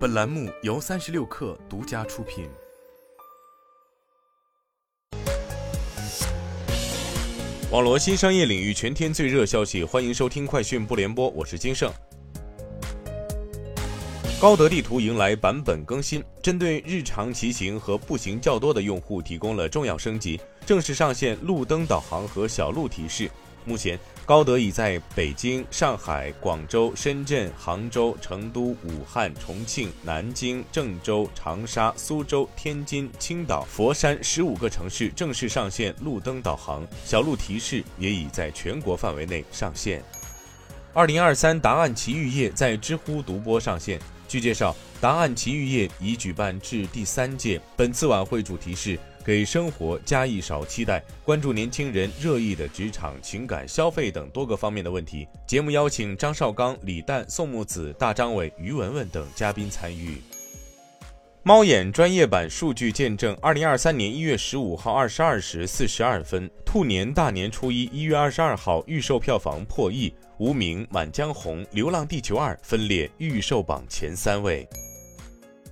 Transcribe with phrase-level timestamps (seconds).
[0.00, 2.48] 本栏目由三十六氪独家出品。
[7.70, 11.92] 网罗新商业领域全天最热消息，欢迎收听快讯不联播，我是金盛。
[14.40, 23.30] 高德地图迎来版本更新，针对日常骑行和步行较多的用户提供了重要升级，正式上线路灯导航和小路提示。
[23.64, 40.02] 目前，高德已在北京、上海、广州、深圳、杭州、成都、武汉、重庆、南京、郑州、长沙、苏州、天津、青岛、佛山十五个城市正式上线路灯导航，小路提示也已在全国范围内上线。
[40.92, 44.00] 二零二三答案奇遇夜在知乎独播上线。
[44.26, 48.98] 据介绍，答案奇遇夜已举办至第三届，本次晚会主题是。
[49.24, 55.28] 给生活加一勺期待，关注年轻人热议的职场、情感、消费等多个方面的问题。
[55.46, 60.22] 节目邀请张绍刚、李诞、宋木子、大张伟、于文文等嘉宾参与。
[61.42, 74.68] 猫眼专业版数据见证：二零二三年一月十五号二十二时四十二分，兔年大年初一一月二十二号预售票房破亿，《无名》《满江红》《流浪地球二》分列预售榜前三位。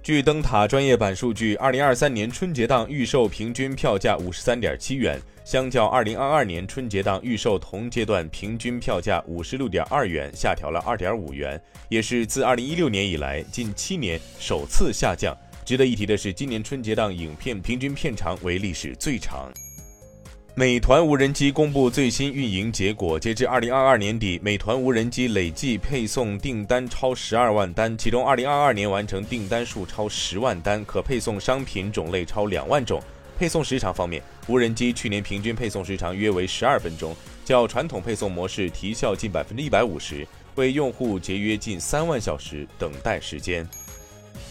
[0.08, 15.36] 据灯塔专业版数据，二零二三年春节档预售平均票价五十三点七元，相较二零二二年春节档预售同阶段平均票价五十六点二元，下调了二点五元，也是自二零一六年以来近七年首次下降。
[15.62, 19.52] 值得一提的是，今年春节档影片平均片长为历史最长。
[20.58, 33.00] 美团无人机公布最新运营结果，截至二零二二年底，美团无人机累计配送订单超十二万单，其中二零二二年完成订单数超十万单，可配送商品种类超两万种。
[33.38, 37.14] 配送时长方面，无人机去年平均配送时长约为十二分钟，
[37.44, 43.64] 较传统配送模式提效近百分之一百五十，为用户节约近三万小时等待时间。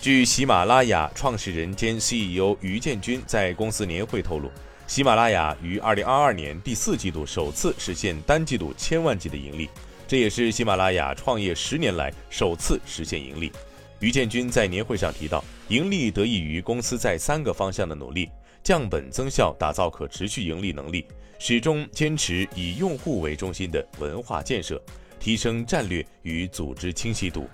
[0.08, 4.50] 据喜马拉雅创始人兼 CEO 于建军在公司年会透露。
[4.88, 9.70] 喜马拉雅于二零二二年第四季度首次实现单季度千万级的盈利，
[10.08, 13.52] 这也是喜马拉雅创业十年来首次实现盈利。
[14.00, 18.30] 于建军在年会上提到，盈利得益于公司在三个方向的努力：
[18.64, 21.04] 降本增效，打造可持续盈利能力；
[21.38, 24.82] 始终坚持以用户为中心的文化建设，
[25.20, 27.46] 提升战略与组织清晰度。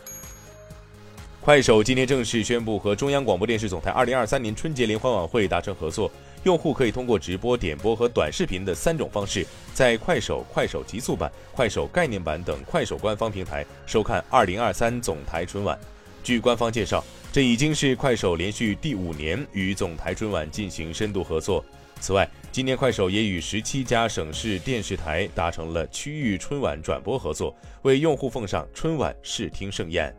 [1.44, 6.10] 快手今天正式宣布和中央广播电视总台二零二三年春节联欢晚会达成合作。
[6.44, 15.78] 用户可以通过直播、点播和短视频的三种方式，在快手、快手极速版、快手概念版等快手官方平台收看2023总台春晚。
[16.24, 21.62] 据官方介绍，这已经是快手连续第五年与总台春晚进行深度合作。
[22.00, 30.16] 此外，今年快手也与十七家省市电视台达成了区域春晚转播合作，为用户奉上春晚视听盛宴。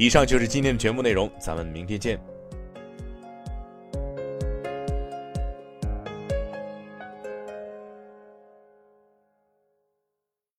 [0.00, 2.18] 以上就是今天的全部内容，咱们明天见。